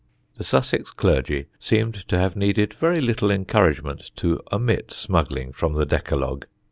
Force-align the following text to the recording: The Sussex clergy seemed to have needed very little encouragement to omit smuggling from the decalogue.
The 0.37 0.43
Sussex 0.43 0.89
clergy 0.89 1.45
seemed 1.59 1.93
to 2.07 2.17
have 2.17 2.35
needed 2.35 2.73
very 2.73 3.01
little 3.01 3.29
encouragement 3.29 4.09
to 4.15 4.39
omit 4.51 4.91
smuggling 4.91 5.51
from 5.53 5.73
the 5.73 5.85
decalogue. 5.85 6.45